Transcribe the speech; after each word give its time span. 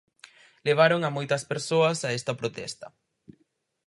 Levaron 0.67 1.01
a 1.03 1.09
moitas 1.17 1.43
persoas 1.51 1.97
a 2.01 2.09
esta 2.17 2.33
protesta. 2.41 2.87